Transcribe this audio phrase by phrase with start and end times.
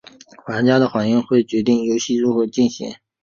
[0.47, 2.91] 玩家的反应会决定游戏如何进行。